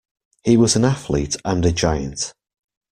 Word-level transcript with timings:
He 0.43 0.57
was 0.57 0.75
an 0.75 0.83
athlete 0.83 1.35
and 1.45 1.63
a 1.63 1.71
giant. 1.71 2.33